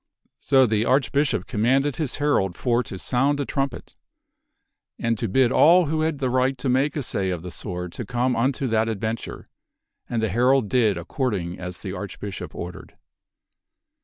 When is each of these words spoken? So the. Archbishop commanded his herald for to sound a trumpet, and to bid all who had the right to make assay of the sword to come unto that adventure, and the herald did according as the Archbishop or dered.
So 0.39 0.65
the. 0.65 0.83
Archbishop 0.83 1.45
commanded 1.45 1.97
his 1.97 2.15
herald 2.15 2.55
for 2.57 2.81
to 2.81 2.97
sound 2.97 3.39
a 3.39 3.45
trumpet, 3.45 3.95
and 4.97 5.15
to 5.19 5.27
bid 5.27 5.51
all 5.51 5.85
who 5.85 6.01
had 6.01 6.17
the 6.17 6.31
right 6.31 6.57
to 6.57 6.67
make 6.69 6.97
assay 6.97 7.29
of 7.29 7.43
the 7.43 7.51
sword 7.51 7.91
to 7.91 8.03
come 8.07 8.35
unto 8.35 8.65
that 8.65 8.89
adventure, 8.89 9.47
and 10.09 10.19
the 10.23 10.29
herald 10.29 10.69
did 10.69 10.97
according 10.97 11.59
as 11.59 11.77
the 11.77 11.93
Archbishop 11.93 12.55
or 12.55 12.71
dered. 12.71 12.89